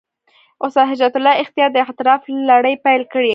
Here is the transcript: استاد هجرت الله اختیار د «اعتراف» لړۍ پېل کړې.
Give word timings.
استاد 0.63 0.87
هجرت 0.91 1.13
الله 1.19 1.33
اختیار 1.43 1.69
د 1.73 1.77
«اعتراف» 1.83 2.21
لړۍ 2.49 2.75
پېل 2.85 3.01
کړې. 3.13 3.29